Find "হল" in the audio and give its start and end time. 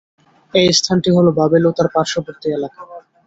1.15-1.27